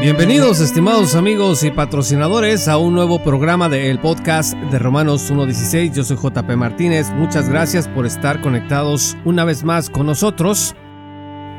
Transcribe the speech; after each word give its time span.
Bienvenidos 0.00 0.60
estimados 0.60 1.14
amigos 1.14 1.62
y 1.62 1.70
patrocinadores 1.70 2.68
a 2.68 2.78
un 2.78 2.94
nuevo 2.94 3.22
programa 3.22 3.68
del 3.68 3.98
podcast 3.98 4.54
de 4.54 4.78
Romanos 4.78 5.30
1.16. 5.30 5.92
Yo 5.92 6.04
soy 6.04 6.16
JP 6.16 6.56
Martínez. 6.56 7.10
Muchas 7.10 7.50
gracias 7.50 7.86
por 7.86 8.06
estar 8.06 8.40
conectados 8.40 9.14
una 9.26 9.44
vez 9.44 9.62
más 9.62 9.90
con 9.90 10.06
nosotros. 10.06 10.74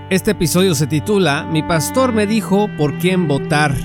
Este 0.09 0.31
episodio 0.31 0.73
se 0.73 0.87
titula 0.87 1.47
Mi 1.51 1.61
pastor 1.61 2.13
me 2.13 2.25
dijo 2.25 2.67
por 2.79 2.97
quién 2.97 3.27
votar. 3.27 3.75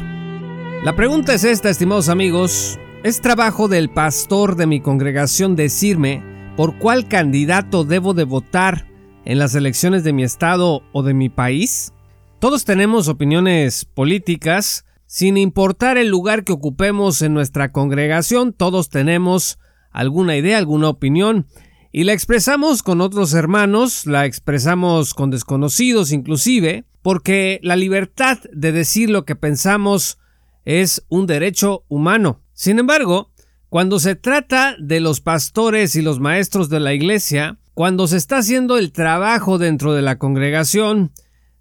La 0.82 0.96
pregunta 0.96 1.34
es 1.34 1.44
esta, 1.44 1.68
estimados 1.68 2.08
amigos. 2.08 2.80
¿Es 3.02 3.20
trabajo 3.20 3.68
del 3.68 3.90
pastor 3.90 4.56
de 4.56 4.66
mi 4.66 4.80
congregación 4.80 5.54
decirme 5.54 6.24
por 6.56 6.78
cuál 6.78 7.08
candidato 7.08 7.84
debo 7.84 8.14
de 8.14 8.24
votar 8.24 8.88
en 9.26 9.38
las 9.38 9.54
elecciones 9.54 10.02
de 10.02 10.14
mi 10.14 10.22
estado 10.22 10.82
o 10.92 11.02
de 11.02 11.12
mi 11.12 11.28
país? 11.28 11.92
Todos 12.38 12.66
tenemos 12.66 13.08
opiniones 13.08 13.86
políticas, 13.86 14.84
sin 15.06 15.38
importar 15.38 15.96
el 15.96 16.08
lugar 16.08 16.44
que 16.44 16.52
ocupemos 16.52 17.22
en 17.22 17.32
nuestra 17.32 17.72
congregación, 17.72 18.52
todos 18.52 18.90
tenemos 18.90 19.58
alguna 19.90 20.36
idea, 20.36 20.58
alguna 20.58 20.90
opinión, 20.90 21.46
y 21.92 22.04
la 22.04 22.12
expresamos 22.12 22.82
con 22.82 23.00
otros 23.00 23.32
hermanos, 23.32 24.04
la 24.04 24.26
expresamos 24.26 25.14
con 25.14 25.30
desconocidos 25.30 26.12
inclusive, 26.12 26.84
porque 27.00 27.58
la 27.62 27.74
libertad 27.74 28.38
de 28.52 28.70
decir 28.70 29.08
lo 29.08 29.24
que 29.24 29.34
pensamos 29.34 30.18
es 30.66 31.06
un 31.08 31.26
derecho 31.26 31.84
humano. 31.88 32.42
Sin 32.52 32.78
embargo, 32.78 33.30
cuando 33.70 33.98
se 33.98 34.14
trata 34.14 34.76
de 34.78 35.00
los 35.00 35.22
pastores 35.22 35.96
y 35.96 36.02
los 36.02 36.20
maestros 36.20 36.68
de 36.68 36.80
la 36.80 36.92
iglesia, 36.92 37.58
cuando 37.72 38.06
se 38.06 38.18
está 38.18 38.38
haciendo 38.38 38.76
el 38.76 38.92
trabajo 38.92 39.56
dentro 39.56 39.94
de 39.94 40.02
la 40.02 40.18
congregación, 40.18 41.12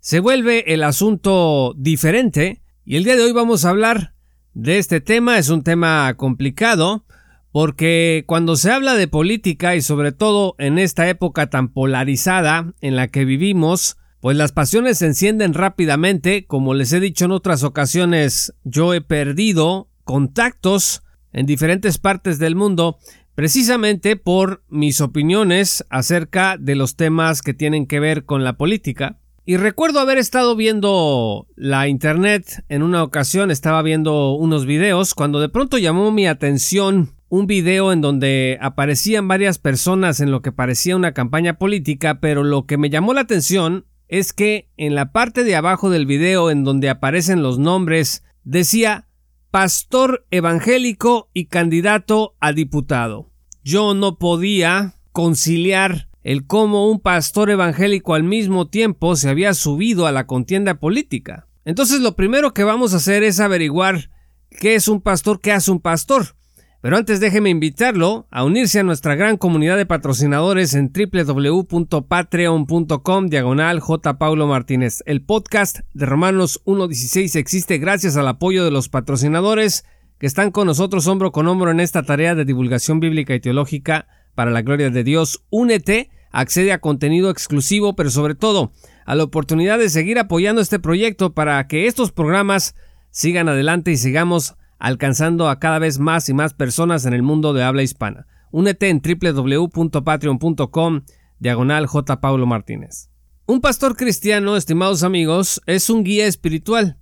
se 0.06 0.20
vuelve 0.20 0.72
el 0.72 0.84
asunto 0.84 1.74
diferente 1.76 2.62
y 2.86 2.98
el 2.98 3.06
día 3.06 3.16
de 3.16 3.24
hoy 3.24 3.32
vamos 3.32 3.66
a 3.66 3.70
hablar 3.70 4.14
de 4.54 4.78
este 4.78 5.02
tema. 5.02 5.40
Es 5.40 5.50
un 5.50 5.64
tema 5.64 6.14
complicado 6.14 7.08
porque 7.52 8.24
cuando 8.28 8.56
se 8.56 8.70
habla 8.70 8.94
de 8.94 9.08
política 9.08 9.76
y 9.76 9.82
sobre 9.82 10.12
todo 10.12 10.54
en 10.60 10.78
esta 10.78 11.10
época 11.10 11.50
tan 11.50 11.70
polarizada 11.70 12.72
en 12.82 12.96
la 12.96 13.08
que 13.08 13.26
vivimos, 13.26 13.98
pues 14.20 14.38
las 14.38 14.52
pasiones 14.52 15.00
se 15.00 15.08
encienden 15.08 15.56
rápidamente. 15.56 16.46
Como 16.46 16.76
les 16.76 16.94
he 16.94 17.00
dicho 17.00 17.26
en 17.26 17.32
otras 17.32 17.64
ocasiones, 17.64 18.54
yo 18.64 18.94
he 18.94 19.02
perdido 19.02 19.90
contactos 20.04 21.02
en 21.34 21.48
diferentes 21.48 21.98
partes 21.98 22.38
del 22.38 22.56
mundo 22.56 23.00
precisamente 23.34 24.18
por 24.18 24.64
mis 24.70 25.02
opiniones 25.02 25.84
acerca 25.90 26.58
de 26.60 26.76
los 26.76 26.96
temas 26.96 27.42
que 27.42 27.56
tienen 27.56 27.88
que 27.88 28.00
ver 28.00 28.26
con 28.26 28.44
la 28.44 28.56
política. 28.56 29.18
Y 29.48 29.58
recuerdo 29.58 30.00
haber 30.00 30.18
estado 30.18 30.56
viendo 30.56 31.46
la 31.56 31.88
internet 31.88 32.66
en 32.68 32.82
una 32.82 33.04
ocasión, 33.04 33.52
estaba 33.52 33.84
viendo 33.84 34.34
unos 34.34 34.66
videos, 34.66 35.14
cuando 35.14 35.40
de 35.40 35.50
pronto 35.50 35.78
llamó 35.78 36.12
mi 36.12 36.26
atención 36.26 37.12
un 37.30 37.46
video 37.46 37.94
en 37.94 38.02
donde 38.02 38.58
aparecían 38.60 39.28
varias 39.28 39.60
personas 39.60 40.20
en 40.20 40.32
lo 40.32 40.42
que 40.42 40.52
parecía 40.52 40.96
una 40.96 41.14
campaña 41.14 41.60
política, 41.60 42.20
pero 42.20 42.44
lo 42.44 42.66
que 42.66 42.80
me 42.80 42.90
llamó 42.90 43.14
la 43.14 43.22
atención 43.22 43.86
es 44.08 44.34
que 44.34 44.72
en 44.78 44.96
la 44.96 45.12
parte 45.12 45.44
de 45.44 45.56
abajo 45.56 45.92
del 45.92 46.08
video 46.08 46.50
en 46.50 46.64
donde 46.64 46.90
aparecen 46.90 47.44
los 47.44 47.60
nombres 47.60 48.24
decía 48.44 49.08
pastor 49.52 50.26
evangélico 50.32 51.30
y 51.34 51.46
candidato 51.46 52.36
a 52.40 52.52
diputado. 52.52 53.30
Yo 53.64 53.94
no 53.94 54.18
podía 54.18 54.96
conciliar 55.12 56.10
el 56.26 56.46
cómo 56.48 56.90
un 56.90 57.00
pastor 57.00 57.52
evangélico 57.52 58.16
al 58.16 58.24
mismo 58.24 58.68
tiempo 58.68 59.16
se 59.16 59.30
había 59.30 59.54
subido 59.54 60.08
a 60.08 60.12
la 60.12 60.26
contienda 60.26 60.80
política. 60.80 61.46
Entonces 61.66 62.02
lo 62.02 62.16
primero 62.16 62.52
que 62.52 62.64
vamos 62.64 62.94
a 62.94 62.98
hacer 62.98 63.22
es 63.22 63.40
averiguar 63.40 64.10
qué 64.50 64.74
es 64.74 64.88
un 64.88 65.02
pastor, 65.02 65.40
qué 65.40 65.52
hace 65.52 65.70
un 65.70 65.80
pastor. 65.80 66.36
Pero 66.82 66.98
antes 66.98 67.20
déjeme 67.20 67.52
invitarlo 67.52 68.26
a 68.32 68.44
unirse 68.44 68.80
a 68.80 68.84
nuestra 68.84 69.14
gran 69.14 69.38
comunidad 69.38 69.78
de 69.78 69.86
patrocinadores 69.86 70.74
en 70.74 70.92
www.patreon.com 70.92 73.28
diagonal 73.28 73.80
J. 73.80 74.18
Paulo 74.18 74.48
Martínez. 74.48 75.04
El 75.06 75.22
podcast 75.22 75.82
de 75.94 76.08
Romanos 76.08 76.60
1.16 76.66 77.36
existe 77.36 77.78
gracias 77.78 78.18
al 78.18 78.28
apoyo 78.28 78.66
de 78.66 78.72
los 78.72 78.90
patrocinadores 78.90 79.86
que 80.18 80.26
están 80.26 80.50
con 80.50 80.66
nosotros 80.66 81.06
hombro 81.06 81.32
con 81.32 81.48
hombro 81.48 81.70
en 81.70 81.82
esta 81.82 82.02
tarea 82.02 82.34
de 82.34 82.46
divulgación 82.46 83.00
bíblica 83.00 83.36
y 83.36 83.40
teológica 83.40 84.08
para 84.34 84.50
la 84.50 84.64
gloria 84.64 84.90
de 84.90 85.04
Dios. 85.04 85.44
Únete 85.52 86.10
accede 86.36 86.74
a 86.74 86.80
contenido 86.80 87.30
exclusivo, 87.30 87.96
pero 87.96 88.10
sobre 88.10 88.36
todo 88.36 88.74
a 89.06 89.16
la 89.16 89.24
oportunidad 89.24 89.80
de 89.80 89.90
seguir 89.90 90.20
apoyando 90.20 90.62
este 90.62 90.80
proyecto 90.80 91.34
para 91.34 91.66
que 91.68 91.88
estos 91.88 92.12
programas 92.12 92.76
sigan 93.10 93.48
adelante 93.48 93.92
y 93.92 93.98
sigamos 93.98 94.56
alcanzando 94.78 95.48
a 95.48 95.60
cada 95.60 95.80
vez 95.80 95.98
más 95.98 96.28
y 96.28 96.34
más 96.34 96.54
personas 96.54 97.06
en 97.06 97.14
el 97.14 97.24
mundo 97.24 97.54
de 97.54 97.64
habla 97.64 97.84
hispana. 97.84 98.28
Únete 98.52 98.90
en 98.90 99.02
www.patreon.com 99.02 101.02
diagonal 101.40 101.88
J. 101.88 102.20
Paulo 102.20 102.46
Martínez. 102.46 103.10
Un 103.46 103.62
pastor 103.62 103.96
cristiano, 103.96 104.58
estimados 104.58 105.04
amigos, 105.04 105.62
es 105.68 105.90
un 105.90 106.04
guía 106.04 106.26
espiritual, 106.26 106.98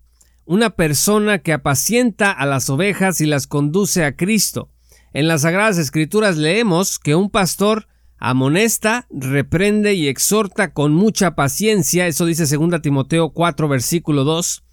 una 0.45 0.69
persona 0.71 1.39
que 1.39 1.53
apacienta 1.53 2.31
a 2.31 2.45
las 2.45 2.69
ovejas 2.69 3.19
y 3.21 3.25
las 3.25 3.47
conduce 3.47 4.05
a 4.05 4.15
Cristo. 4.15 4.69
En 5.13 5.27
las 5.27 5.41
Sagradas 5.41 5.79
Escrituras 5.79 6.37
leemos 6.37 6.99
que 6.99 7.15
un 7.15 7.31
pastor 7.31 7.87
amonesta, 8.23 9.05
reprende 9.09 9.95
y 9.95 10.07
exhorta 10.07 10.71
con 10.71 10.93
mucha 10.93 11.35
paciencia, 11.35 12.07
eso 12.07 12.25
dice 12.25 12.45
2 12.45 12.81
Timoteo 12.81 13.33
4 13.33 13.67
versículo 13.67 14.23
2. 14.23 14.63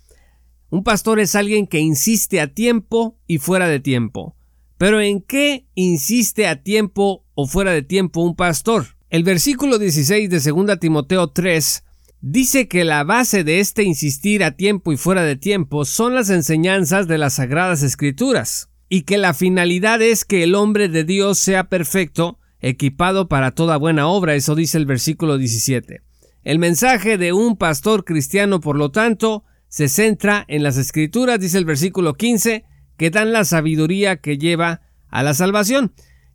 Un 0.71 0.85
pastor 0.85 1.19
es 1.19 1.35
alguien 1.35 1.67
que 1.67 1.81
insiste 1.81 2.41
a 2.41 2.55
tiempo 2.55 3.19
y 3.27 3.39
fuera 3.39 3.67
de 3.67 3.81
tiempo. 3.81 4.37
Pero 4.79 5.01
¿en 5.01 5.21
qué 5.21 5.67
insiste 5.75 6.47
a 6.47 6.63
tiempo 6.63 7.27
o 7.35 7.49
fuera 7.49 7.73
de 7.73 7.83
tiempo 7.83 8.23
un 8.23 8.37
pastor? 8.37 8.87
El 9.09 9.25
versículo 9.25 9.79
16 9.79 10.31
de 10.31 10.39
2 10.39 10.79
Timoteo 10.79 11.31
3 11.31 11.83
dice 12.21 12.69
que 12.69 12.85
la 12.85 13.03
base 13.03 13.43
de 13.43 13.59
este 13.59 13.83
insistir 13.83 14.45
a 14.45 14.53
tiempo 14.53 14.93
y 14.93 14.97
fuera 14.97 15.25
de 15.25 15.35
tiempo 15.35 15.85
son 15.85 16.15
las 16.15 16.31
enseñanzas 16.31 17.09
de 17.09 17.19
las 17.19 17.35
sagradas 17.35 17.83
escrituras, 17.83 18.71
y 18.89 19.03
que 19.03 19.19
la 19.19 19.35
finalidad 19.35 20.03
es 20.03 20.25
que 20.25 20.45
el 20.45 20.55
hombre 20.55 20.89
de 20.89 21.03
Dios 21.03 21.39
sea 21.39 21.65
perfecto, 21.65 22.40
equipado 22.61 23.29
para 23.29 23.53
toda 23.53 23.77
buena 23.77 24.07
obra, 24.09 24.35
eso 24.35 24.55
dice 24.55 24.79
el 24.79 24.87
versículo 24.87 25.39
17. 25.39 26.03
El 26.43 26.59
mensaje 26.59 27.19
de 27.19 27.33
un 27.33 27.57
pastor 27.57 28.05
cristiano, 28.05 28.61
por 28.61 28.77
lo 28.77 28.91
tanto, 28.91 29.45
se 29.69 29.89
centra 29.89 30.45
en 30.49 30.63
las 30.63 30.77
escrituras, 30.77 31.39
dice 31.39 31.59
el 31.59 31.65
versículo 31.65 32.15
15, 32.15 32.65
que 32.97 33.11
dan 33.11 33.33
la 33.33 33.45
sabiduría 33.45 34.17
que 34.17 34.39
lleva 34.39 34.83
a 35.09 35.23
la 35.23 35.35
salvación. 35.35 35.93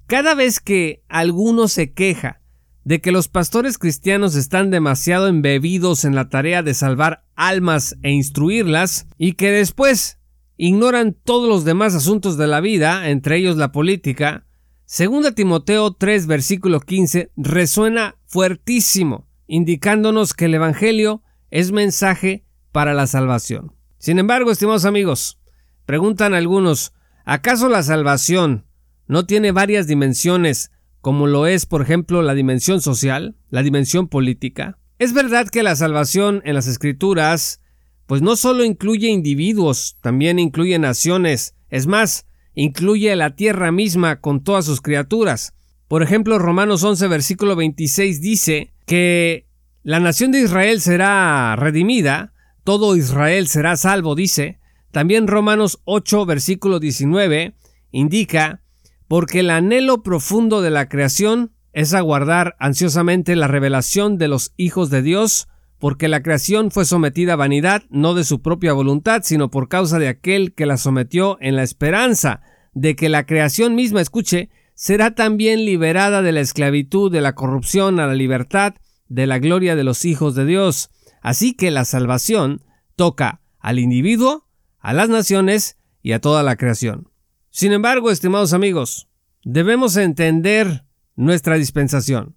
Cada 0.07 0.35
vez 0.35 0.59
que 0.59 1.03
alguno 1.09 1.67
se 1.67 1.91
queja 1.91 2.41
de 2.85 3.01
que 3.01 3.11
los 3.11 3.27
pastores 3.27 3.79
cristianos 3.79 4.35
están 4.35 4.69
demasiado 4.69 5.27
embebidos 5.27 6.05
en 6.05 6.13
la 6.13 6.29
tarea 6.29 6.61
de 6.61 6.75
salvar 6.75 7.25
almas 7.35 7.97
e 8.03 8.11
instruirlas, 8.11 9.07
y 9.17 9.33
que 9.33 9.51
después 9.51 10.19
ignoran 10.55 11.13
todos 11.13 11.49
los 11.49 11.65
demás 11.65 11.95
asuntos 11.95 12.37
de 12.37 12.47
la 12.47 12.61
vida, 12.61 13.09
entre 13.09 13.37
ellos 13.37 13.57
la 13.57 13.71
política, 13.71 14.44
Segunda 14.87 15.31
Timoteo 15.31 15.93
3 15.93 16.27
versículo 16.27 16.79
15 16.79 17.31
resuena 17.35 18.17
fuertísimo, 18.27 19.27
indicándonos 19.47 20.35
que 20.35 20.45
el 20.45 20.53
Evangelio 20.53 21.23
es 21.49 21.71
mensaje 21.71 22.45
para 22.71 22.93
la 22.93 23.07
salvación. 23.07 23.73
Sin 23.97 24.19
embargo, 24.19 24.51
estimados 24.51 24.85
amigos, 24.85 25.39
preguntan 25.87 26.35
algunos, 26.35 26.93
¿acaso 27.23 27.67
la 27.67 27.81
salvación 27.81 28.67
no 29.07 29.25
tiene 29.25 29.51
varias 29.51 29.87
dimensiones 29.87 30.71
como 31.01 31.25
lo 31.25 31.47
es, 31.47 31.65
por 31.65 31.81
ejemplo, 31.81 32.21
la 32.21 32.35
dimensión 32.35 32.79
social, 32.79 33.35
la 33.49 33.63
dimensión 33.63 34.07
política? 34.07 34.77
Es 34.99 35.13
verdad 35.13 35.47
que 35.47 35.63
la 35.63 35.75
salvación 35.75 36.43
en 36.45 36.53
las 36.53 36.67
escrituras 36.67 37.59
pues 38.05 38.21
no 38.21 38.35
solo 38.35 38.63
incluye 38.63 39.07
individuos, 39.07 39.97
también 40.01 40.37
incluye 40.37 40.77
naciones, 40.77 41.55
es 41.69 41.87
más, 41.87 42.27
incluye 42.55 43.15
la 43.15 43.35
tierra 43.35 43.71
misma 43.71 44.21
con 44.21 44.43
todas 44.43 44.65
sus 44.65 44.81
criaturas. 44.81 45.53
Por 45.87 46.01
ejemplo, 46.01 46.39
Romanos 46.39 46.83
11, 46.83 47.07
versículo 47.07 47.55
26 47.55 48.21
dice 48.21 48.73
que 48.85 49.47
la 49.83 49.99
nación 49.99 50.31
de 50.31 50.39
Israel 50.39 50.81
será 50.81 51.55
redimida, 51.55 52.33
todo 52.63 52.95
Israel 52.95 53.47
será 53.47 53.77
salvo, 53.77 54.15
dice. 54.15 54.59
También 54.91 55.27
Romanos 55.27 55.81
8, 55.83 56.25
versículo 56.25 56.79
19 56.79 57.53
indica, 57.91 58.63
porque 59.07 59.41
el 59.41 59.51
anhelo 59.51 60.01
profundo 60.01 60.61
de 60.61 60.71
la 60.71 60.89
creación 60.89 61.51
es 61.73 61.93
aguardar 61.93 62.55
ansiosamente 62.57 63.35
la 63.35 63.47
revelación 63.47 64.17
de 64.17 64.29
los 64.29 64.53
hijos 64.57 64.89
de 64.89 65.01
Dios, 65.01 65.49
porque 65.79 66.07
la 66.07 66.23
creación 66.23 66.71
fue 66.71 66.85
sometida 66.85 67.33
a 67.33 67.37
vanidad 67.37 67.83
no 67.89 68.13
de 68.13 68.23
su 68.23 68.41
propia 68.41 68.73
voluntad, 68.73 69.21
sino 69.23 69.49
por 69.49 69.67
causa 69.67 69.99
de 69.99 70.07
aquel 70.07 70.53
que 70.53 70.65
la 70.65 70.77
sometió 70.77 71.37
en 71.41 71.55
la 71.55 71.63
esperanza 71.63 72.41
de 72.73 72.95
que 72.95 73.09
la 73.09 73.25
creación 73.25 73.75
misma, 73.75 74.01
escuche, 74.01 74.49
será 74.73 75.15
también 75.15 75.65
liberada 75.65 76.21
de 76.21 76.31
la 76.31 76.41
esclavitud, 76.41 77.11
de 77.11 77.21
la 77.21 77.33
corrupción 77.33 77.99
a 77.99 78.07
la 78.07 78.13
libertad, 78.13 78.75
de 79.07 79.27
la 79.27 79.39
gloria 79.39 79.75
de 79.75 79.83
los 79.83 80.05
hijos 80.05 80.35
de 80.35 80.45
Dios. 80.45 80.89
Así 81.21 81.53
que 81.53 81.71
la 81.71 81.85
salvación 81.85 82.61
toca 82.95 83.41
al 83.59 83.79
individuo, 83.79 84.47
a 84.79 84.93
las 84.93 85.09
naciones 85.09 85.77
y 86.01 86.11
a 86.11 86.19
toda 86.19 86.43
la 86.43 86.57
creación. 86.57 87.09
Sin 87.49 87.71
embargo, 87.71 88.11
estimados 88.11 88.53
amigos, 88.53 89.07
debemos 89.43 89.95
entender 89.95 90.83
nuestra 91.15 91.55
dispensación. 91.55 92.35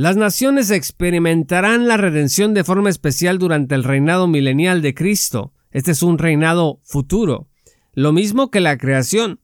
Las 0.00 0.16
naciones 0.16 0.70
experimentarán 0.70 1.86
la 1.86 1.98
redención 1.98 2.54
de 2.54 2.64
forma 2.64 2.88
especial 2.88 3.38
durante 3.38 3.74
el 3.74 3.84
reinado 3.84 4.26
milenial 4.28 4.80
de 4.80 4.94
Cristo. 4.94 5.52
Este 5.72 5.90
es 5.90 6.02
un 6.02 6.16
reinado 6.16 6.80
futuro, 6.84 7.50
lo 7.92 8.10
mismo 8.10 8.50
que 8.50 8.60
la 8.60 8.78
creación. 8.78 9.40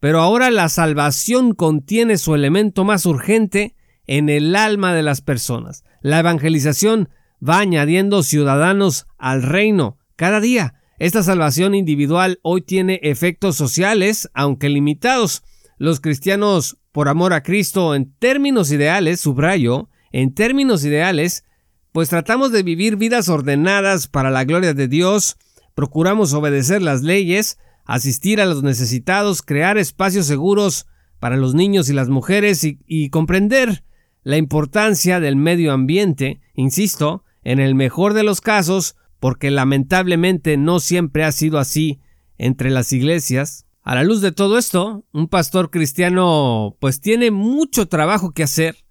Pero 0.00 0.20
ahora 0.20 0.50
la 0.50 0.70
salvación 0.70 1.52
contiene 1.52 2.16
su 2.16 2.34
elemento 2.34 2.84
más 2.84 3.04
urgente 3.04 3.74
en 4.06 4.30
el 4.30 4.56
alma 4.56 4.94
de 4.94 5.02
las 5.02 5.20
personas. 5.20 5.84
La 6.00 6.20
evangelización 6.20 7.10
va 7.46 7.58
añadiendo 7.58 8.22
ciudadanos 8.22 9.08
al 9.18 9.42
reino 9.42 9.98
cada 10.16 10.40
día. 10.40 10.72
Esta 10.98 11.22
salvación 11.22 11.74
individual 11.74 12.40
hoy 12.40 12.62
tiene 12.62 12.98
efectos 13.02 13.56
sociales, 13.56 14.30
aunque 14.32 14.70
limitados. 14.70 15.42
Los 15.76 16.00
cristianos 16.00 16.78
por 16.92 17.10
amor 17.10 17.34
a 17.34 17.42
Cristo 17.42 17.94
en 17.94 18.10
términos 18.14 18.72
ideales, 18.72 19.20
subrayo, 19.20 19.90
en 20.12 20.34
términos 20.34 20.84
ideales, 20.84 21.44
pues 21.92 22.08
tratamos 22.08 22.52
de 22.52 22.62
vivir 22.62 22.96
vidas 22.96 23.28
ordenadas 23.28 24.06
para 24.06 24.30
la 24.30 24.44
gloria 24.44 24.74
de 24.74 24.88
Dios, 24.88 25.36
procuramos 25.74 26.32
obedecer 26.32 26.82
las 26.82 27.02
leyes, 27.02 27.58
asistir 27.84 28.40
a 28.40 28.46
los 28.46 28.62
necesitados, 28.62 29.42
crear 29.42 29.78
espacios 29.78 30.26
seguros 30.26 30.86
para 31.18 31.36
los 31.36 31.54
niños 31.54 31.88
y 31.88 31.94
las 31.94 32.08
mujeres 32.08 32.64
y, 32.64 33.10
comprender 33.10 33.84
la 34.22 34.36
importancia 34.36 35.20
del 35.20 35.36
medio 35.36 35.72
ambiente, 35.72 36.40
insisto, 36.54 37.24
en 37.42 37.60
el 37.60 37.74
mejor 37.74 38.14
de 38.14 38.24
los 38.24 38.40
casos, 38.40 38.96
porque 39.20 39.50
lamentablemente 39.50 40.56
no 40.56 40.80
siempre 40.80 41.24
ha 41.24 41.32
sido 41.32 41.58
así 41.58 42.00
entre 42.36 42.70
las 42.70 42.92
iglesias, 42.92 43.66
a 43.88 43.94
la 43.94 44.04
luz 44.04 44.20
de 44.20 44.32
todo 44.32 44.58
esto, 44.58 45.06
un 45.14 45.28
pastor 45.28 45.70
cristiano 45.70 46.76
pues 46.78 47.00
tiene 47.00 47.30
mucho 47.30 47.88
trabajo 47.88 48.32
que 48.32 48.42
hacer. 48.42 48.84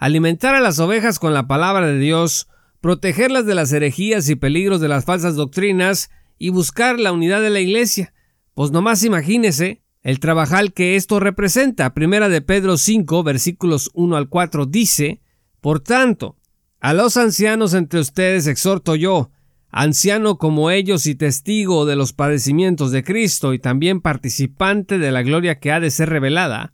Alimentar 0.00 0.54
a 0.54 0.60
las 0.60 0.78
ovejas 0.78 1.18
con 1.18 1.34
la 1.34 1.46
palabra 1.46 1.86
de 1.86 1.98
Dios, 1.98 2.48
protegerlas 2.80 3.44
de 3.44 3.54
las 3.54 3.70
herejías 3.70 4.30
y 4.30 4.34
peligros 4.34 4.80
de 4.80 4.88
las 4.88 5.04
falsas 5.04 5.36
doctrinas 5.36 6.10
y 6.38 6.48
buscar 6.48 6.98
la 6.98 7.12
unidad 7.12 7.42
de 7.42 7.50
la 7.50 7.60
iglesia. 7.60 8.14
Pues 8.54 8.70
nomás 8.70 9.04
imagínese 9.04 9.82
el 10.02 10.18
trabajal 10.18 10.72
que 10.72 10.96
esto 10.96 11.20
representa. 11.20 11.92
Primera 11.92 12.30
de 12.30 12.40
Pedro 12.40 12.78
5, 12.78 13.22
versículos 13.22 13.90
1 13.92 14.16
al 14.16 14.30
4 14.30 14.64
dice, 14.64 15.20
Por 15.60 15.80
tanto, 15.80 16.38
a 16.80 16.94
los 16.94 17.18
ancianos 17.18 17.74
entre 17.74 18.00
ustedes 18.00 18.46
exhorto 18.46 18.96
yo, 18.96 19.30
anciano 19.68 20.38
como 20.38 20.70
ellos 20.70 21.04
y 21.04 21.14
testigo 21.14 21.84
de 21.84 21.96
los 21.96 22.14
padecimientos 22.14 22.90
de 22.90 23.04
Cristo 23.04 23.52
y 23.52 23.58
también 23.58 24.00
participante 24.00 24.98
de 24.98 25.12
la 25.12 25.20
gloria 25.20 25.60
que 25.60 25.72
ha 25.72 25.78
de 25.78 25.90
ser 25.90 26.08
revelada, 26.08 26.72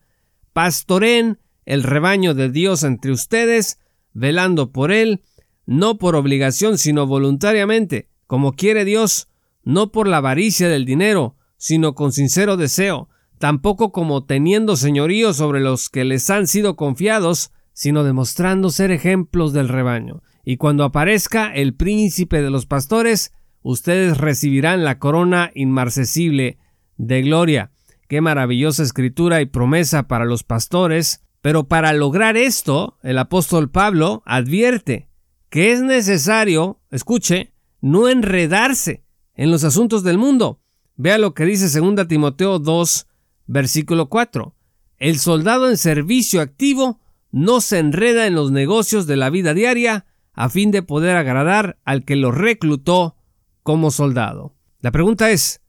pastoren 0.53 1.41
el 1.67 1.83
rebaño 1.83 2.33
de 2.33 2.51
Dios 2.51 2.83
entre 2.83 3.13
ustedes, 3.13 3.79
velando 4.15 4.73
por 4.73 4.91
él, 4.91 5.23
no 5.67 5.99
por 5.99 6.17
obligación, 6.17 6.79
sino 6.79 7.07
voluntariamente, 7.07 8.09
como 8.27 8.53
quiere 8.53 8.87
Dios, 8.87 9.29
no 9.63 9.93
por 9.93 10.09
la 10.09 10.19
avaricia 10.19 10.71
del 10.71 10.87
dinero, 10.87 11.37
sino 11.59 11.95
con 11.95 12.13
sincero 12.13 12.57
deseo, 12.57 13.11
tampoco 13.39 13.93
como 13.93 14.25
teniendo 14.25 14.77
señorío 14.77 15.35
sobre 15.35 15.61
los 15.61 15.91
que 15.91 16.05
les 16.05 16.31
han 16.31 16.47
sido 16.47 16.77
confiados, 16.77 17.53
sino 17.75 18.05
demostrando 18.05 18.71
ser 18.71 18.91
ejemplos 18.91 19.53
del 19.53 19.69
rebaño 19.69 20.23
y 20.49 20.59
cuando 20.59 20.85
aparezca 20.85 21.53
el 21.53 21.75
príncipe 21.75 22.41
de 22.41 22.51
los 22.51 22.67
pastores, 22.67 23.33
ustedes 23.63 24.17
recibirán 24.17 24.85
la 24.85 25.01
corona 25.01 25.51
inmarcesible 25.57 26.59
de 26.97 27.23
gloria. 27.23 27.73
Qué 28.09 28.21
maravillosa 28.21 28.85
escritura 28.85 29.41
y 29.41 29.47
promesa 29.47 30.07
para 30.07 30.25
los 30.25 30.45
pastores. 30.45 31.25
Pero 31.43 31.65
para 31.65 31.93
lograr 31.93 32.37
esto, 32.37 32.99
el 33.03 33.19
apóstol 33.19 33.71
Pablo 33.71 34.23
advierte 34.27 35.09
que 35.51 35.73
es 35.73 35.81
necesario, 35.81 36.81
escuche, 36.91 37.53
no 37.81 38.09
enredarse 38.09 39.05
en 39.35 39.51
los 39.51 39.65
asuntos 39.65 40.03
del 40.03 40.19
mundo. 40.19 40.61
Vea 40.97 41.19
lo 41.19 41.35
que 41.35 41.45
dice 41.45 41.69
2 41.79 42.09
Timoteo 42.09 42.59
2, 42.59 43.07
versículo 43.47 44.09
4. 44.09 44.55
El 44.99 45.19
soldado 45.19 45.69
en 45.69 45.77
servicio 45.77 46.41
activo 46.41 47.01
no 47.31 47.61
se 47.61 47.79
enreda 47.79 48.27
en 48.27 48.35
los 48.35 48.51
negocios 48.51 49.07
de 49.07 49.17
la 49.17 49.31
vida 49.31 49.55
diaria, 49.55 50.07
a 50.33 50.49
fin 50.49 50.71
de 50.71 50.83
poder 50.83 51.17
agradar 51.17 51.79
al 51.85 52.05
que 52.05 52.17
lo 52.17 52.33
reclutó 52.33 53.17
como 53.63 53.91
soldado. 53.91 54.55
La 54.81 54.91
pregunta 54.91 55.31
es, 55.31 55.61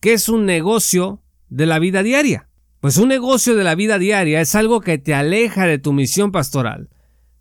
¿qué 0.00 0.14
es 0.14 0.28
un 0.28 0.46
negocio 0.46 1.22
de 1.48 1.66
la 1.66 1.78
vida 1.78 2.02
diaria? 2.02 2.48
Pues 2.84 2.98
un 2.98 3.08
negocio 3.08 3.56
de 3.56 3.64
la 3.64 3.74
vida 3.74 3.98
diaria 3.98 4.42
es 4.42 4.54
algo 4.54 4.82
que 4.82 4.98
te 4.98 5.14
aleja 5.14 5.64
de 5.64 5.78
tu 5.78 5.94
misión 5.94 6.32
pastoral. 6.32 6.90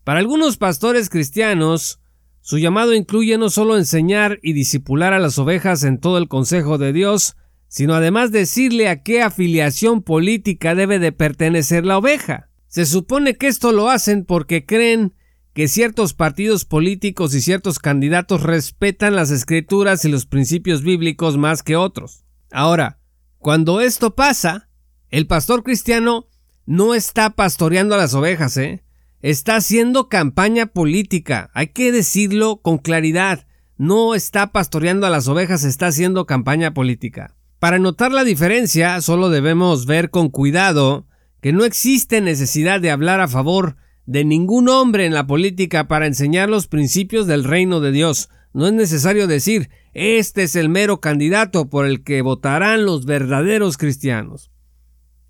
Para 0.05 0.19
algunos 0.19 0.55
pastores 0.55 1.09
cristianos, 1.09 1.99
su 2.39 2.59
llamado 2.59 2.93
incluye 2.93 3.37
no 3.37 3.49
solo 3.49 3.77
enseñar 3.77 4.39
y 4.41 4.53
disipular 4.53 5.11
a 5.11 5.19
las 5.19 5.37
ovejas 5.37 5.83
en 5.83 5.99
todo 5.99 6.17
el 6.17 6.29
consejo 6.29 6.77
de 6.77 6.93
Dios, 6.93 7.35
sino 7.67 7.93
además 7.93 8.31
decirle 8.31 8.87
a 8.87 9.03
qué 9.03 9.21
afiliación 9.21 10.01
política 10.01 10.75
debe 10.75 10.97
de 10.97 11.11
pertenecer 11.11 11.85
la 11.85 11.97
oveja. 11.97 12.49
Se 12.67 12.85
supone 12.85 13.35
que 13.35 13.47
esto 13.47 13.73
lo 13.73 13.89
hacen 13.89 14.23
porque 14.23 14.65
creen 14.65 15.13
que 15.53 15.67
ciertos 15.67 16.13
partidos 16.13 16.63
políticos 16.63 17.35
y 17.35 17.41
ciertos 17.41 17.79
candidatos 17.79 18.43
respetan 18.43 19.17
las 19.17 19.29
escrituras 19.29 20.05
y 20.05 20.09
los 20.09 20.25
principios 20.25 20.83
bíblicos 20.83 21.37
más 21.37 21.63
que 21.63 21.75
otros. 21.75 22.23
Ahora, 22.49 23.01
cuando 23.39 23.81
esto 23.81 24.15
pasa, 24.15 24.69
el 25.13 25.27
pastor 25.27 25.61
cristiano 25.61 26.25
no 26.65 26.95
está 26.95 27.29
pastoreando 27.29 27.93
a 27.93 27.99
las 27.99 28.15
ovejas, 28.15 28.57
¿eh? 28.57 28.83
Está 29.21 29.57
haciendo 29.57 30.09
campaña 30.09 30.65
política. 30.65 31.51
Hay 31.53 31.67
que 31.67 31.91
decirlo 31.91 32.61
con 32.63 32.79
claridad. 32.79 33.45
No 33.77 34.15
está 34.15 34.51
pastoreando 34.51 35.05
a 35.05 35.11
las 35.11 35.27
ovejas, 35.27 35.65
está 35.65 35.85
haciendo 35.85 36.25
campaña 36.25 36.73
política. 36.73 37.35
Para 37.59 37.77
notar 37.77 38.11
la 38.11 38.23
diferencia, 38.23 38.99
solo 39.01 39.29
debemos 39.29 39.85
ver 39.85 40.09
con 40.09 40.29
cuidado 40.29 41.05
que 41.41 41.53
no 41.53 41.63
existe 41.63 42.19
necesidad 42.19 42.81
de 42.81 42.89
hablar 42.89 43.21
a 43.21 43.27
favor 43.27 43.75
de 44.07 44.25
ningún 44.25 44.67
hombre 44.67 45.05
en 45.05 45.13
la 45.13 45.27
política 45.27 45.87
para 45.87 46.07
enseñar 46.07 46.49
los 46.49 46.65
principios 46.65 47.27
del 47.27 47.43
reino 47.43 47.81
de 47.81 47.91
Dios. 47.91 48.29
No 48.51 48.65
es 48.65 48.73
necesario 48.73 49.27
decir 49.27 49.69
este 49.93 50.41
es 50.41 50.55
el 50.55 50.69
mero 50.69 51.01
candidato 51.01 51.69
por 51.69 51.85
el 51.85 52.03
que 52.03 52.23
votarán 52.23 52.83
los 52.83 53.05
verdaderos 53.05 53.77
cristianos. 53.77 54.49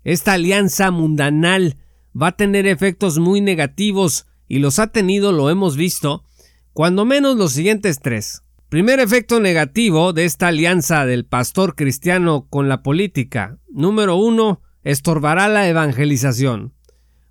Esta 0.04 0.34
alianza 0.34 0.90
mundanal 0.90 1.76
va 2.20 2.28
a 2.28 2.36
tener 2.36 2.66
efectos 2.66 3.18
muy 3.18 3.40
negativos 3.40 4.26
y 4.46 4.58
los 4.58 4.78
ha 4.78 4.88
tenido, 4.88 5.32
lo 5.32 5.50
hemos 5.50 5.76
visto, 5.76 6.24
cuando 6.72 7.04
menos 7.04 7.36
los 7.36 7.52
siguientes 7.52 7.98
tres. 8.00 8.42
Primer 8.68 9.00
efecto 9.00 9.40
negativo 9.40 10.12
de 10.12 10.24
esta 10.24 10.48
alianza 10.48 11.06
del 11.06 11.24
pastor 11.24 11.74
cristiano 11.74 12.46
con 12.48 12.68
la 12.68 12.82
política. 12.82 13.58
Número 13.68 14.16
uno, 14.16 14.60
estorbará 14.82 15.48
la 15.48 15.68
evangelización. 15.68 16.74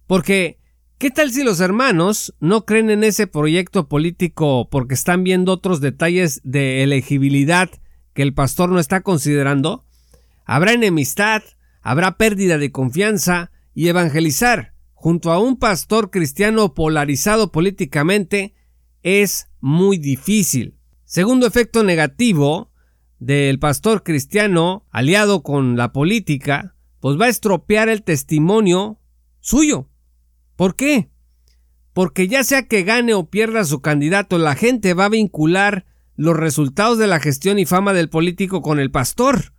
Porque 0.08 0.58
¿Qué 1.04 1.12
tal 1.12 1.32
si 1.32 1.44
los 1.44 1.60
hermanos 1.60 2.34
no 2.40 2.64
creen 2.64 2.90
en 2.90 3.04
ese 3.04 3.28
proyecto 3.28 3.90
político 3.90 4.70
porque 4.70 4.94
están 4.94 5.26
viendo 5.26 5.52
otros 5.52 5.82
detalles 5.82 6.40
de 6.46 6.82
elegibilidad 6.82 7.70
que 8.14 8.22
el 8.22 8.34
pastor 8.34 8.70
no 8.70 8.80
está 8.80 9.02
considerando? 9.02 9.84
Habrá 10.46 10.72
enemistad, 10.72 11.44
habrá 11.84 12.18
pérdida 12.18 12.58
de 12.58 12.72
confianza 12.72 13.52
y 13.76 13.90
evangelizar 13.90 14.74
junto 14.94 15.32
a 15.32 15.40
un 15.40 15.58
pastor 15.58 16.10
cristiano 16.10 16.74
polarizado 16.74 17.52
políticamente 17.52 18.56
es 19.04 19.50
muy 19.60 19.98
difícil. 19.98 20.78
Segundo 21.04 21.46
efecto 21.46 21.84
negativo 21.84 22.72
del 23.20 23.60
pastor 23.60 24.04
cristiano 24.04 24.86
aliado 24.92 25.44
con 25.44 25.76
la 25.76 25.92
política, 25.92 26.76
pues 27.02 27.20
va 27.20 27.26
a 27.26 27.30
estropear 27.30 27.90
el 27.90 28.04
testimonio 28.04 29.00
suyo. 29.42 29.90
¿Por 30.56 30.78
qué? 30.78 31.10
Porque 31.92 32.30
ya 32.30 32.46
sea 32.46 32.68
que 32.68 32.84
gane 32.84 33.14
o 33.14 33.30
pierda 33.30 33.66
su 33.66 33.82
candidato, 33.82 34.38
la 34.38 34.56
gente 34.56 34.94
va 34.94 35.06
a 35.06 35.10
vincular 35.10 35.86
los 36.16 36.38
resultados 36.38 36.98
de 36.98 37.08
la 37.08 37.20
gestión 37.20 37.60
y 37.60 37.66
fama 37.66 37.92
del 37.92 38.10
político 38.10 38.62
con 38.62 38.80
el 38.80 38.90
pastor. 38.90 39.54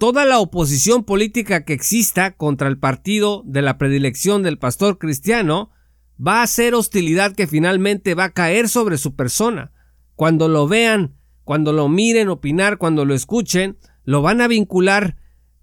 Toda 0.00 0.24
la 0.24 0.38
oposición 0.38 1.04
política 1.04 1.66
que 1.66 1.74
exista 1.74 2.30
contra 2.30 2.68
el 2.68 2.78
partido 2.78 3.42
de 3.44 3.60
la 3.60 3.76
predilección 3.76 4.42
del 4.42 4.56
pastor 4.56 4.96
cristiano 4.96 5.72
va 6.18 6.40
a 6.40 6.46
ser 6.46 6.74
hostilidad 6.74 7.34
que 7.34 7.46
finalmente 7.46 8.14
va 8.14 8.24
a 8.24 8.32
caer 8.32 8.70
sobre 8.70 8.96
su 8.96 9.14
persona. 9.14 9.72
Cuando 10.14 10.48
lo 10.48 10.66
vean, 10.66 11.16
cuando 11.44 11.74
lo 11.74 11.90
miren 11.90 12.30
opinar, 12.30 12.78
cuando 12.78 13.04
lo 13.04 13.12
escuchen, 13.12 13.76
lo 14.04 14.22
van 14.22 14.40
a 14.40 14.48
vincular 14.48 15.18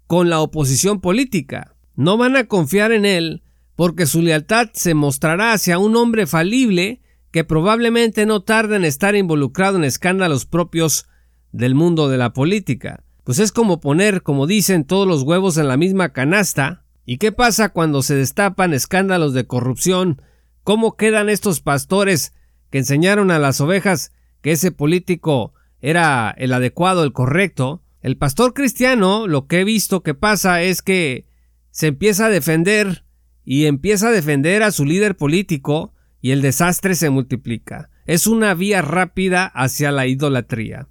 con 0.06 0.30
la 0.30 0.38
oposición 0.38 1.00
política. 1.00 1.74
No 1.96 2.16
van 2.16 2.36
a 2.36 2.46
confiar 2.46 2.92
en 2.92 3.06
él 3.06 3.42
porque 3.74 4.06
su 4.06 4.22
lealtad 4.22 4.68
se 4.72 4.94
mostrará 4.94 5.52
hacia 5.52 5.80
un 5.80 5.96
hombre 5.96 6.28
falible 6.28 7.02
que 7.32 7.42
probablemente 7.42 8.24
no 8.24 8.44
tarde 8.44 8.76
en 8.76 8.84
estar 8.84 9.16
involucrado 9.16 9.78
en 9.78 9.82
escándalos 9.82 10.46
propios 10.46 11.08
del 11.50 11.74
mundo 11.74 12.08
de 12.08 12.18
la 12.18 12.32
política. 12.32 13.02
Pues 13.28 13.40
es 13.40 13.52
como 13.52 13.78
poner, 13.78 14.22
como 14.22 14.46
dicen, 14.46 14.86
todos 14.86 15.06
los 15.06 15.22
huevos 15.22 15.58
en 15.58 15.68
la 15.68 15.76
misma 15.76 16.14
canasta. 16.14 16.86
¿Y 17.04 17.18
qué 17.18 17.30
pasa 17.30 17.68
cuando 17.68 18.00
se 18.00 18.14
destapan 18.14 18.72
escándalos 18.72 19.34
de 19.34 19.46
corrupción? 19.46 20.22
¿Cómo 20.64 20.96
quedan 20.96 21.28
estos 21.28 21.60
pastores 21.60 22.32
que 22.70 22.78
enseñaron 22.78 23.30
a 23.30 23.38
las 23.38 23.60
ovejas 23.60 24.14
que 24.40 24.52
ese 24.52 24.72
político 24.72 25.52
era 25.82 26.34
el 26.38 26.54
adecuado, 26.54 27.04
el 27.04 27.12
correcto? 27.12 27.82
El 28.00 28.16
pastor 28.16 28.54
cristiano, 28.54 29.26
lo 29.26 29.46
que 29.46 29.60
he 29.60 29.64
visto 29.64 30.02
que 30.02 30.14
pasa 30.14 30.62
es 30.62 30.80
que 30.80 31.26
se 31.70 31.88
empieza 31.88 32.24
a 32.24 32.30
defender 32.30 33.04
y 33.44 33.66
empieza 33.66 34.08
a 34.08 34.12
defender 34.12 34.62
a 34.62 34.70
su 34.70 34.86
líder 34.86 35.18
político 35.18 35.92
y 36.22 36.30
el 36.30 36.40
desastre 36.40 36.94
se 36.94 37.10
multiplica. 37.10 37.90
Es 38.06 38.26
una 38.26 38.54
vía 38.54 38.80
rápida 38.80 39.44
hacia 39.44 39.92
la 39.92 40.06
idolatría. 40.06 40.88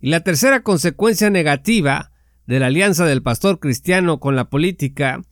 Y 0.00 0.10
la 0.10 0.20
tercera 0.20 0.62
consecuencia 0.62 1.30
negativa 1.30 2.12
de 2.46 2.60
la 2.60 2.66
alianza 2.66 3.04
del 3.04 3.22
pastor 3.22 3.58
cristiano 3.58 4.20
con 4.20 4.36
la 4.36 4.48
política 4.48 5.22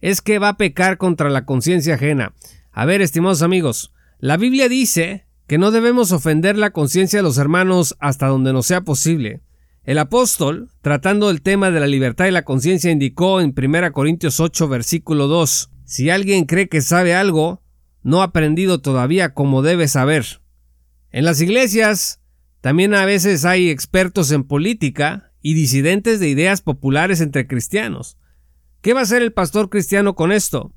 es 0.00 0.20
que 0.20 0.38
va 0.38 0.50
a 0.50 0.56
pecar 0.56 0.98
contra 0.98 1.30
la 1.30 1.44
conciencia 1.44 1.94
ajena. 1.94 2.34
A 2.72 2.84
ver, 2.84 3.00
estimados 3.00 3.42
amigos, 3.42 3.92
la 4.18 4.36
Biblia 4.36 4.68
dice 4.68 5.26
que 5.46 5.58
no 5.58 5.70
debemos 5.70 6.12
ofender 6.12 6.56
la 6.56 6.70
conciencia 6.70 7.18
de 7.18 7.22
los 7.22 7.38
hermanos 7.38 7.96
hasta 7.98 8.28
donde 8.28 8.52
nos 8.52 8.66
sea 8.66 8.82
posible. 8.82 9.40
El 9.82 9.98
apóstol, 9.98 10.70
tratando 10.82 11.30
el 11.30 11.42
tema 11.42 11.70
de 11.70 11.80
la 11.80 11.86
libertad 11.86 12.26
y 12.26 12.30
la 12.30 12.44
conciencia, 12.44 12.90
indicó 12.90 13.40
en 13.40 13.54
1 13.56 13.92
Corintios 13.92 14.38
8, 14.38 14.68
versículo 14.68 15.26
2, 15.26 15.70
si 15.84 16.10
alguien 16.10 16.44
cree 16.44 16.68
que 16.68 16.82
sabe 16.82 17.14
algo, 17.14 17.62
no 18.02 18.20
ha 18.20 18.26
aprendido 18.26 18.80
todavía 18.80 19.34
como 19.34 19.62
debe 19.62 19.88
saber. 19.88 20.40
En 21.10 21.24
las 21.24 21.40
iglesias 21.40 22.19
también 22.60 22.94
a 22.94 23.06
veces 23.06 23.44
hay 23.44 23.70
expertos 23.70 24.30
en 24.32 24.44
política 24.44 25.32
y 25.40 25.54
disidentes 25.54 26.20
de 26.20 26.28
ideas 26.28 26.60
populares 26.60 27.20
entre 27.20 27.46
cristianos. 27.46 28.18
¿Qué 28.82 28.92
va 28.92 29.00
a 29.00 29.04
hacer 29.04 29.22
el 29.22 29.32
pastor 29.32 29.70
cristiano 29.70 30.14
con 30.14 30.30
esto? 30.30 30.74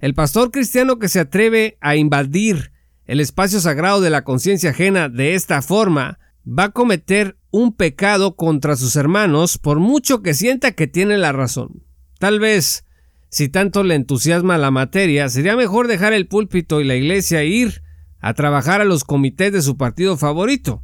El 0.00 0.14
pastor 0.14 0.50
cristiano 0.50 0.98
que 0.98 1.08
se 1.08 1.20
atreve 1.20 1.78
a 1.80 1.96
invadir 1.96 2.72
el 3.06 3.20
espacio 3.20 3.60
sagrado 3.60 4.00
de 4.00 4.10
la 4.10 4.24
conciencia 4.24 4.70
ajena 4.70 5.08
de 5.08 5.34
esta 5.34 5.62
forma 5.62 6.18
va 6.46 6.64
a 6.64 6.70
cometer 6.70 7.36
un 7.50 7.74
pecado 7.74 8.34
contra 8.34 8.76
sus 8.76 8.96
hermanos 8.96 9.58
por 9.58 9.78
mucho 9.78 10.20
que 10.20 10.34
sienta 10.34 10.72
que 10.72 10.88
tiene 10.88 11.16
la 11.16 11.32
razón. 11.32 11.84
Tal 12.18 12.40
vez, 12.40 12.84
si 13.28 13.48
tanto 13.48 13.84
le 13.84 13.94
entusiasma 13.94 14.58
la 14.58 14.70
materia, 14.70 15.28
sería 15.28 15.56
mejor 15.56 15.86
dejar 15.86 16.12
el 16.12 16.26
púlpito 16.26 16.80
y 16.80 16.84
la 16.84 16.96
iglesia 16.96 17.42
e 17.42 17.46
ir 17.46 17.82
a 18.18 18.34
trabajar 18.34 18.80
a 18.80 18.84
los 18.84 19.04
comités 19.04 19.52
de 19.52 19.62
su 19.62 19.76
partido 19.76 20.16
favorito 20.16 20.82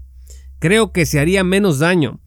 creo 0.60 0.92
que 0.92 1.06
se 1.06 1.18
haría 1.18 1.42
menos 1.42 1.80
daño. 1.80 2.20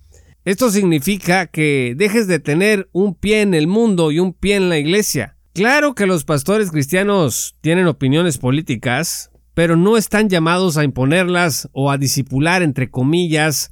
Esto 0.44 0.70
significa 0.70 1.48
que 1.48 1.94
dejes 1.96 2.28
de 2.28 2.40
tener 2.40 2.90
un 2.92 3.16
pie 3.16 3.42
en 3.42 3.54
el 3.54 3.68
mundo 3.68 4.12
y 4.12 4.20
un 4.20 4.34
pie 4.34 4.58
en 4.58 4.68
la 4.68 4.78
iglesia. 4.78 5.38
Claro 5.54 5.96
que 5.96 6.08
los 6.08 6.26
pastores 6.26 6.72
cristianos 6.72 7.56
tienen 7.62 7.88
opiniones 7.88 8.40
políticas, 8.40 9.32
pero 9.54 9.78
no 9.78 9.96
están 9.96 10.28
llamados 10.28 10.76
a 10.76 10.84
imponerlas 10.84 11.70
o 11.72 11.92
a 11.92 11.98
disipular, 11.98 12.62
entre 12.62 12.90
comillas, 12.90 13.72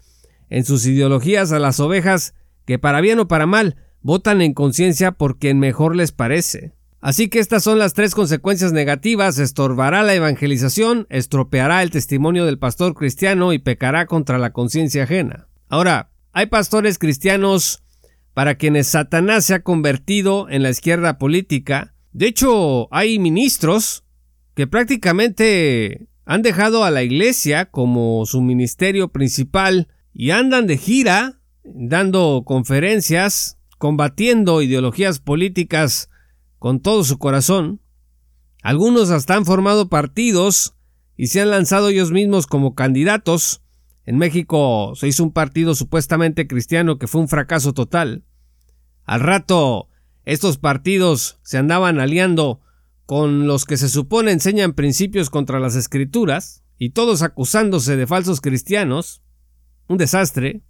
en 0.49 0.63
sus 0.63 0.85
ideologías 0.85 1.51
a 1.51 1.59
las 1.59 1.79
ovejas 1.79 2.35
que 2.65 2.79
para 2.79 3.01
bien 3.01 3.19
o 3.19 3.27
para 3.27 3.47
mal 3.47 3.75
votan 4.01 4.41
en 4.41 4.53
conciencia 4.53 5.11
por 5.11 5.39
quien 5.39 5.59
mejor 5.59 5.95
les 5.95 6.11
parece. 6.11 6.71
Así 7.01 7.29
que 7.29 7.39
estas 7.39 7.63
son 7.63 7.79
las 7.79 7.93
tres 7.93 8.13
consecuencias 8.13 8.73
negativas. 8.73 9.39
Estorbará 9.39 10.03
la 10.03 10.13
evangelización, 10.13 11.07
estropeará 11.09 11.81
el 11.81 11.89
testimonio 11.89 12.45
del 12.45 12.59
pastor 12.59 12.93
cristiano 12.93 13.53
y 13.53 13.59
pecará 13.59 14.05
contra 14.05 14.37
la 14.37 14.53
conciencia 14.53 15.03
ajena. 15.03 15.47
Ahora, 15.67 16.11
hay 16.31 16.45
pastores 16.45 16.99
cristianos 16.99 17.83
para 18.35 18.55
quienes 18.55 18.87
Satanás 18.87 19.45
se 19.45 19.55
ha 19.55 19.63
convertido 19.63 20.47
en 20.49 20.61
la 20.61 20.69
izquierda 20.69 21.17
política. 21.17 21.95
De 22.13 22.27
hecho, 22.27 22.87
hay 22.93 23.17
ministros 23.17 24.03
que 24.53 24.67
prácticamente 24.67 26.07
han 26.25 26.43
dejado 26.43 26.83
a 26.83 26.91
la 26.91 27.01
iglesia 27.01 27.65
como 27.65 28.27
su 28.27 28.41
ministerio 28.41 29.07
principal 29.07 29.87
y 30.13 30.29
andan 30.29 30.67
de 30.67 30.77
gira 30.77 31.41
dando 31.63 32.43
conferencias, 32.45 33.57
combatiendo 33.79 34.61
ideologías 34.61 35.19
políticas 35.19 36.10
con 36.61 36.79
todo 36.79 37.03
su 37.03 37.17
corazón. 37.17 37.81
Algunos 38.61 39.09
hasta 39.09 39.33
han 39.33 39.45
formado 39.45 39.89
partidos 39.89 40.75
y 41.17 41.25
se 41.25 41.41
han 41.41 41.49
lanzado 41.49 41.89
ellos 41.89 42.11
mismos 42.11 42.45
como 42.45 42.75
candidatos. 42.75 43.63
En 44.05 44.19
México 44.19 44.93
se 44.93 45.07
hizo 45.07 45.23
un 45.23 45.33
partido 45.33 45.73
supuestamente 45.73 46.45
cristiano 46.45 46.99
que 46.99 47.07
fue 47.07 47.19
un 47.19 47.29
fracaso 47.29 47.73
total. 47.73 48.25
Al 49.05 49.21
rato, 49.21 49.89
estos 50.23 50.59
partidos 50.59 51.39
se 51.41 51.57
andaban 51.57 51.99
aliando 51.99 52.61
con 53.07 53.47
los 53.47 53.65
que 53.65 53.77
se 53.77 53.89
supone 53.89 54.31
enseñan 54.31 54.73
principios 54.73 55.31
contra 55.31 55.59
las 55.59 55.75
escrituras, 55.75 56.63
y 56.77 56.91
todos 56.91 57.23
acusándose 57.23 57.95
de 57.95 58.05
falsos 58.05 58.39
cristianos. 58.39 59.23
Un 59.87 59.97
desastre 59.97 60.61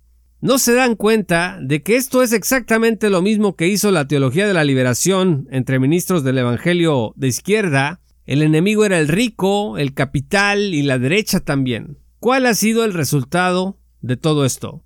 no 0.41 0.57
se 0.57 0.73
dan 0.73 0.95
cuenta 0.95 1.59
de 1.61 1.83
que 1.83 1.95
esto 1.95 2.23
es 2.23 2.33
exactamente 2.33 3.11
lo 3.11 3.21
mismo 3.21 3.55
que 3.55 3.67
hizo 3.67 3.91
la 3.91 4.07
teología 4.07 4.47
de 4.47 4.55
la 4.55 4.63
liberación 4.63 5.47
entre 5.51 5.79
ministros 5.79 6.23
del 6.23 6.39
Evangelio 6.39 7.13
de 7.15 7.27
izquierda. 7.27 8.01
El 8.25 8.41
enemigo 8.41 8.83
era 8.83 8.97
el 8.97 9.07
rico, 9.07 9.77
el 9.77 9.93
capital 9.93 10.73
y 10.73 10.81
la 10.81 10.97
derecha 10.97 11.41
también. 11.41 11.99
¿Cuál 12.19 12.47
ha 12.47 12.55
sido 12.55 12.83
el 12.85 12.93
resultado 12.93 13.77
de 14.01 14.17
todo 14.17 14.43
esto? 14.43 14.83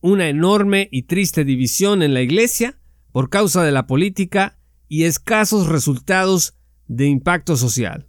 Una 0.00 0.28
enorme 0.28 0.88
y 0.90 1.02
triste 1.02 1.44
división 1.44 2.02
en 2.02 2.14
la 2.14 2.22
Iglesia 2.22 2.78
por 3.12 3.28
causa 3.28 3.62
de 3.62 3.72
la 3.72 3.86
política 3.86 4.58
y 4.88 5.04
escasos 5.04 5.66
resultados 5.66 6.54
de 6.86 7.06
impacto 7.06 7.56
social. 7.56 8.08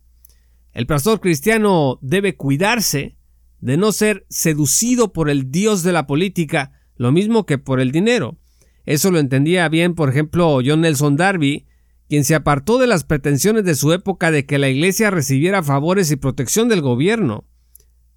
El 0.72 0.88
pastor 0.88 1.20
cristiano 1.20 2.00
debe 2.02 2.38
cuidarse 2.38 3.18
de 3.60 3.76
no 3.76 3.92
ser 3.92 4.26
seducido 4.30 5.12
por 5.12 5.30
el 5.30 5.52
Dios 5.52 5.84
de 5.84 5.92
la 5.92 6.08
política 6.08 6.75
lo 6.96 7.12
mismo 7.12 7.46
que 7.46 7.58
por 7.58 7.80
el 7.80 7.92
dinero. 7.92 8.38
Eso 8.86 9.12
lo 9.12 9.20
entendía 9.20 9.68
bien, 9.70 9.96
por 9.96 10.10
ejemplo, 10.10 10.60
John 10.66 10.82
Nelson 10.82 11.16
Darby, 11.16 11.66
quien 12.08 12.24
se 12.24 12.36
apartó 12.36 12.78
de 12.78 12.88
las 12.88 13.04
pretensiones 13.04 13.66
de 13.66 13.76
su 13.76 13.92
época 13.94 14.32
de 14.32 14.46
que 14.46 14.60
la 14.60 14.70
Iglesia 14.70 15.10
recibiera 15.10 15.64
favores 15.64 16.12
y 16.12 16.16
protección 16.16 16.70
del 16.70 16.82
gobierno. 16.82 17.46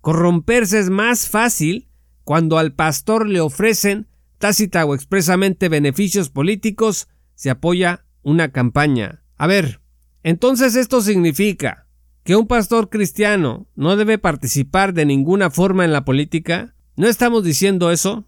Corromperse 0.01 0.79
es 0.79 0.91
más 0.91 1.29
fácil 1.29 1.89
cuando 2.25 2.59
al 2.59 2.75
pastor 2.75 3.27
le 3.27 3.41
ofrecen 3.41 4.07
tácita 4.39 4.85
o 4.85 4.95
expresamente 4.95 5.69
beneficios 5.69 6.31
políticos, 6.31 7.09
se 7.35 7.51
apoya 7.51 8.05
una 8.23 8.53
campaña. 8.53 9.25
A 9.37 9.47
ver, 9.47 9.81
entonces 10.23 10.77
esto 10.77 11.01
significa 11.01 11.87
que 12.25 12.37
un 12.37 12.47
pastor 12.47 12.89
cristiano 12.89 13.67
no 13.75 13.97
debe 13.97 14.19
participar 14.19 14.93
de 14.93 15.07
ninguna 15.07 15.51
forma 15.51 15.85
en 15.85 15.93
la 15.93 16.05
política. 16.05 16.75
¿No 16.97 17.07
estamos 17.07 17.45
diciendo 17.45 17.91
eso? 17.91 18.28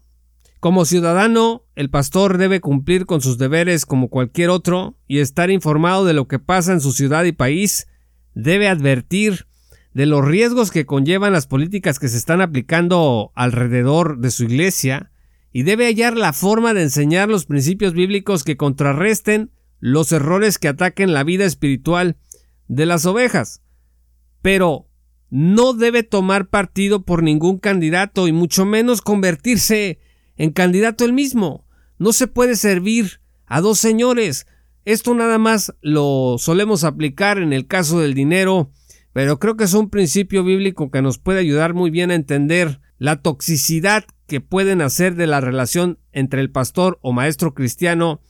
Como 0.61 0.85
ciudadano, 0.85 1.65
el 1.75 1.89
pastor 1.89 2.37
debe 2.37 2.61
cumplir 2.61 3.07
con 3.07 3.19
sus 3.19 3.39
deberes 3.39 3.87
como 3.87 4.09
cualquier 4.09 4.51
otro 4.51 4.95
y 5.07 5.17
estar 5.17 5.49
informado 5.49 6.05
de 6.05 6.13
lo 6.13 6.27
que 6.27 6.37
pasa 6.37 6.71
en 6.71 6.81
su 6.81 6.91
ciudad 6.91 7.23
y 7.23 7.31
país. 7.31 7.87
Debe 8.35 8.67
advertir 8.67 9.47
de 9.95 10.05
los 10.05 10.23
riesgos 10.23 10.69
que 10.69 10.85
conllevan 10.85 11.33
las 11.33 11.47
políticas 11.47 11.97
que 11.97 12.09
se 12.09 12.17
están 12.17 12.41
aplicando 12.41 13.31
alrededor 13.33 14.19
de 14.19 14.29
su 14.29 14.43
iglesia 14.43 15.11
y 15.51 15.63
debe 15.63 15.87
hallar 15.87 16.15
la 16.15 16.31
forma 16.31 16.75
de 16.75 16.83
enseñar 16.83 17.27
los 17.27 17.47
principios 17.47 17.93
bíblicos 17.93 18.43
que 18.43 18.55
contrarresten 18.55 19.49
los 19.79 20.11
errores 20.11 20.59
que 20.59 20.67
ataquen 20.67 21.11
la 21.11 21.23
vida 21.23 21.45
espiritual 21.45 22.17
de 22.67 22.85
las 22.85 23.07
ovejas. 23.07 23.63
Pero 24.43 24.87
no 25.31 25.73
debe 25.73 26.03
tomar 26.03 26.49
partido 26.49 27.03
por 27.03 27.23
ningún 27.23 27.57
candidato 27.57 28.27
y 28.27 28.31
mucho 28.31 28.63
menos 28.63 29.01
convertirse 29.01 29.99
en 30.37 30.51
candidato 30.51 31.05
el 31.05 31.13
mismo. 31.13 31.65
No 31.97 32.13
se 32.13 32.27
puede 32.27 32.55
servir 32.55 33.21
a 33.45 33.61
dos 33.61 33.79
señores. 33.79 34.47
Esto 34.85 35.13
nada 35.13 35.37
más 35.37 35.73
lo 35.81 36.37
solemos 36.39 36.83
aplicar 36.83 37.37
en 37.37 37.53
el 37.53 37.67
caso 37.67 37.99
del 37.99 38.13
dinero, 38.13 38.71
pero 39.13 39.39
creo 39.39 39.57
que 39.57 39.65
es 39.65 39.73
un 39.73 39.89
principio 39.89 40.43
bíblico 40.43 40.89
que 40.89 41.01
nos 41.01 41.19
puede 41.19 41.39
ayudar 41.39 41.73
muy 41.73 41.91
bien 41.91 42.11
a 42.11 42.15
entender 42.15 42.79
la 42.97 43.21
toxicidad 43.21 44.05
que 44.27 44.41
pueden 44.41 44.81
hacer 44.81 45.15
de 45.15 45.27
la 45.27 45.41
relación 45.41 45.99
entre 46.11 46.41
el 46.41 46.51
pastor 46.51 46.99
o 47.01 47.11
maestro 47.11 47.53
cristiano 47.53 48.21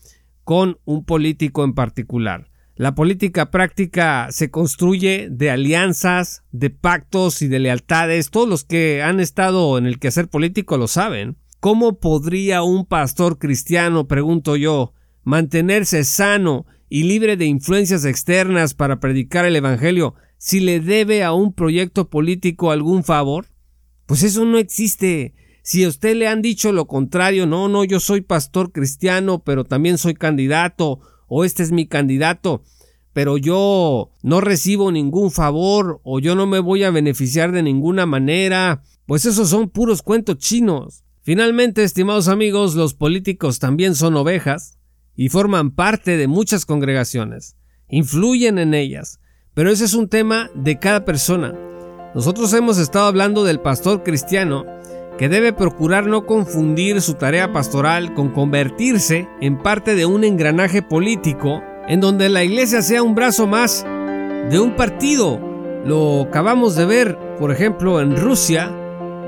con 0.43 0.79
un 0.85 1.05
político 1.05 1.63
en 1.63 1.73
particular. 1.73 2.49
La 2.75 2.95
política 2.95 3.51
práctica 3.51 4.29
se 4.31 4.49
construye 4.49 5.27
de 5.29 5.51
alianzas, 5.51 6.43
de 6.51 6.71
pactos 6.71 7.43
y 7.43 7.47
de 7.47 7.59
lealtades. 7.59 8.31
Todos 8.31 8.49
los 8.49 8.63
que 8.63 9.03
han 9.03 9.19
estado 9.19 9.77
en 9.77 9.85
el 9.85 9.99
quehacer 9.99 10.27
político 10.29 10.77
lo 10.77 10.87
saben. 10.87 11.37
¿Cómo 11.61 11.99
podría 11.99 12.63
un 12.63 12.87
pastor 12.87 13.37
cristiano, 13.37 14.07
pregunto 14.07 14.55
yo, 14.55 14.93
mantenerse 15.23 16.03
sano 16.05 16.65
y 16.89 17.03
libre 17.03 17.37
de 17.37 17.45
influencias 17.45 18.03
externas 18.03 18.73
para 18.73 18.99
predicar 18.99 19.45
el 19.45 19.55
Evangelio 19.55 20.15
si 20.39 20.59
le 20.59 20.79
debe 20.79 21.23
a 21.23 21.33
un 21.33 21.53
proyecto 21.53 22.09
político 22.09 22.71
algún 22.71 23.03
favor? 23.03 23.45
Pues 24.07 24.23
eso 24.23 24.43
no 24.43 24.57
existe. 24.57 25.35
Si 25.61 25.83
a 25.83 25.89
usted 25.89 26.15
le 26.15 26.27
han 26.27 26.41
dicho 26.41 26.71
lo 26.71 26.87
contrario, 26.87 27.45
no, 27.45 27.69
no, 27.69 27.83
yo 27.83 27.99
soy 27.99 28.21
pastor 28.21 28.71
cristiano, 28.71 29.43
pero 29.43 29.63
también 29.63 29.99
soy 29.99 30.15
candidato, 30.15 30.99
o 31.27 31.45
este 31.45 31.61
es 31.61 31.71
mi 31.71 31.85
candidato, 31.85 32.63
pero 33.13 33.37
yo 33.37 34.09
no 34.23 34.41
recibo 34.41 34.91
ningún 34.91 35.29
favor, 35.29 36.01
o 36.01 36.19
yo 36.19 36.33
no 36.33 36.47
me 36.47 36.57
voy 36.57 36.81
a 36.81 36.89
beneficiar 36.89 37.51
de 37.51 37.61
ninguna 37.61 38.07
manera, 38.07 38.81
pues 39.05 39.27
esos 39.27 39.49
son 39.49 39.69
puros 39.69 40.01
cuentos 40.01 40.39
chinos. 40.39 41.03
Finalmente, 41.23 41.83
estimados 41.83 42.27
amigos, 42.27 42.73
los 42.73 42.95
políticos 42.95 43.59
también 43.59 43.93
son 43.93 44.15
ovejas 44.15 44.79
y 45.15 45.29
forman 45.29 45.69
parte 45.69 46.17
de 46.17 46.27
muchas 46.27 46.65
congregaciones, 46.65 47.55
influyen 47.89 48.57
en 48.57 48.73
ellas, 48.73 49.19
pero 49.53 49.69
ese 49.69 49.85
es 49.85 49.93
un 49.93 50.09
tema 50.09 50.49
de 50.55 50.79
cada 50.79 51.05
persona. 51.05 51.53
Nosotros 52.15 52.51
hemos 52.53 52.79
estado 52.79 53.05
hablando 53.05 53.43
del 53.43 53.59
pastor 53.59 54.01
cristiano, 54.01 54.65
que 55.19 55.29
debe 55.29 55.53
procurar 55.53 56.07
no 56.07 56.25
confundir 56.25 56.99
su 57.01 57.13
tarea 57.13 57.53
pastoral 57.53 58.15
con 58.15 58.29
convertirse 58.29 59.27
en 59.41 59.61
parte 59.61 59.93
de 59.93 60.07
un 60.07 60.23
engranaje 60.23 60.81
político 60.81 61.61
en 61.87 61.99
donde 61.99 62.29
la 62.29 62.43
iglesia 62.43 62.81
sea 62.81 63.03
un 63.03 63.13
brazo 63.13 63.45
más 63.45 63.85
de 64.49 64.59
un 64.59 64.75
partido. 64.75 65.39
Lo 65.85 66.21
acabamos 66.23 66.75
de 66.75 66.85
ver, 66.85 67.19
por 67.37 67.51
ejemplo, 67.51 68.01
en 68.01 68.17
Rusia, 68.17 68.75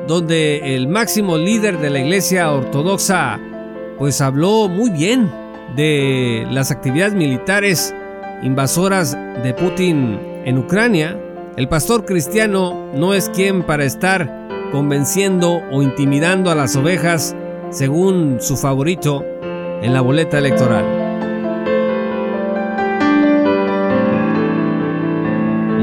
donde 0.08 0.76
el 0.76 0.88
máximo 0.88 1.38
líder 1.38 1.80
de 1.80 1.90
la 1.90 2.00
iglesia 2.00 2.52
ortodoxa 2.52 3.40
pues 3.98 4.22
habló 4.22 4.68
muy 4.68 4.90
bien 4.90 5.32
de 5.76 6.46
las 6.52 6.72
actividades 6.72 7.14
militares 7.14 7.94
invasoras 8.42 9.18
de 9.44 9.54
Putin 9.54 10.20
en 10.46 10.58
Ucrania. 10.58 11.18
El 11.56 11.70
pastor 11.70 12.06
cristiano 12.06 12.92
no 12.94 13.14
es 13.14 13.30
quien 13.30 13.64
para 13.64 13.86
estar 13.86 14.30
convenciendo 14.72 15.62
o 15.72 15.82
intimidando 15.82 16.52
a 16.52 16.56
las 16.56 16.76
ovejas 16.76 17.36
según 17.70 18.38
su 18.42 18.58
favorito 18.58 19.24
en 19.82 19.94
la 19.94 20.02
boleta 20.02 20.38
electoral. 20.38 21.03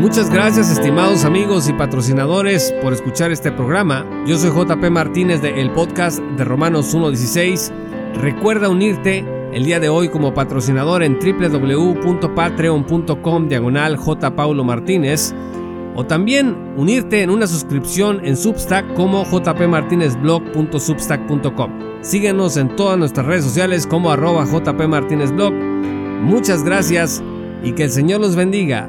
Muchas 0.01 0.31
gracias 0.31 0.71
estimados 0.71 1.25
amigos 1.27 1.69
y 1.69 1.75
patrocinadores 1.75 2.73
por 2.81 2.95
escuchar 2.95 3.33
este 3.33 3.53
programa. 3.53 4.07
Yo 4.27 4.39
soy 4.39 4.49
JP 4.49 4.91
Martínez 4.91 5.43
de 5.43 5.61
el 5.61 5.71
podcast 5.73 6.21
de 6.39 6.43
Romanos 6.43 6.95
1.16. 6.95 7.71
Recuerda 8.15 8.71
unirte 8.71 9.27
el 9.53 9.67
día 9.67 9.79
de 9.79 9.91
hoy 9.91 10.09
como 10.09 10.33
patrocinador 10.33 11.03
en 11.03 11.19
www.patreon.com 11.19 13.49
diagonal 13.49 13.99
J. 13.99 14.35
Paulo 14.35 14.65
Martínez 14.65 15.35
o 15.95 16.07
también 16.07 16.57
unirte 16.79 17.23
en 17.23 17.29
una 17.29 17.47
suscripción 17.47 18.25
en 18.25 18.39
Substack 18.39 18.95
como 18.95 19.27
jpmartinezblog.substack.com. 19.27 21.73
Síguenos 22.01 22.57
en 22.57 22.75
todas 22.75 22.97
nuestras 22.97 23.27
redes 23.27 23.45
sociales 23.45 23.87
como 23.87 24.11
arroba 24.11 24.47
jpmartinezblog. 24.47 25.53
Muchas 25.53 26.65
gracias 26.65 27.23
y 27.63 27.73
que 27.73 27.85
el 27.85 27.91
Señor 27.91 28.23
los 28.23 28.35
bendiga 28.35 28.89